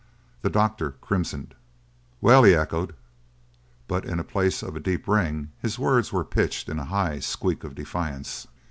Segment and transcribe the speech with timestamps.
[0.41, 1.53] The doctor crimsoned.
[2.21, 2.95] "Well?" he echoed,
[3.87, 7.63] but in place of a deep ring his words were pitched in a high squeak
[7.63, 8.47] of defiance.